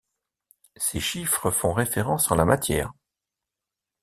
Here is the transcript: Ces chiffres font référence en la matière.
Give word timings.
Ces 0.77 0.99
chiffres 0.99 1.51
font 1.51 1.73
référence 1.73 2.31
en 2.31 2.35
la 2.35 2.43
matière. 2.43 2.91